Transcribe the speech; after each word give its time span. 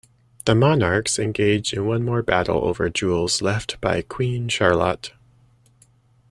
The 0.45 0.55
monarchs 0.55 1.19
engaged 1.19 1.73
in 1.75 1.85
one 1.85 2.03
more 2.03 2.23
battle-over 2.23 2.89
jewels 2.89 3.39
left 3.43 3.79
by 3.81 4.01
Queen 4.01 4.49
Charlotte. 4.49 5.13